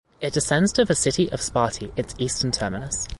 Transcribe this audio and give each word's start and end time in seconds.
It 0.19 0.33
descends 0.33 0.73
to 0.73 0.83
the 0.83 0.95
city 0.95 1.31
of 1.31 1.41
Sparti, 1.41 1.91
its 1.95 2.15
eastern 2.17 2.49
terminus. 2.49 3.07